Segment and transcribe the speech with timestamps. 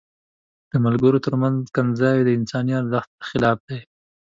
[0.71, 3.79] د ملګرو تر منځ کنځاوي د انساني ارزښت خلاف دي.